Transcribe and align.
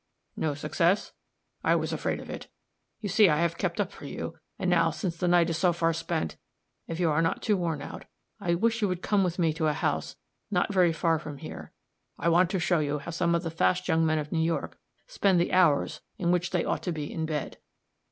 "No 0.35 0.55
success? 0.55 1.13
I 1.63 1.75
was 1.75 1.93
afraid 1.93 2.19
of 2.19 2.27
it. 2.27 2.47
You 3.01 3.07
see 3.07 3.29
I 3.29 3.37
have 3.37 3.59
kept 3.59 3.79
up 3.79 3.91
for 3.91 4.05
you; 4.05 4.35
and 4.57 4.67
now, 4.67 4.89
since 4.89 5.15
the 5.15 5.27
night 5.27 5.51
is 5.51 5.59
so 5.59 5.71
far 5.71 5.93
spent, 5.93 6.37
if 6.87 6.99
you 6.99 7.11
are 7.11 7.21
not 7.21 7.43
too 7.43 7.55
worn 7.55 7.83
out, 7.83 8.05
I 8.39 8.55
wish 8.55 8.81
you 8.81 8.87
would 8.87 9.03
come 9.03 9.23
with 9.23 9.37
me 9.37 9.53
to 9.53 9.67
a 9.67 9.73
house 9.73 10.15
not 10.49 10.73
very 10.73 10.91
far 10.91 11.19
from 11.19 11.37
here. 11.37 11.71
I 12.17 12.29
want 12.29 12.49
to 12.49 12.59
show 12.59 12.79
you 12.79 12.97
how 12.97 13.11
some 13.11 13.35
of 13.35 13.43
the 13.43 13.51
fast 13.51 13.87
young 13.87 14.03
men 14.03 14.17
of 14.17 14.31
New 14.31 14.41
York 14.41 14.79
spend 15.05 15.39
the 15.39 15.53
hours 15.53 16.01
in 16.17 16.31
which 16.31 16.49
they 16.49 16.65
ought 16.65 16.81
to 16.81 16.91
be 16.91 17.13
in 17.13 17.27
bed." 17.27 17.59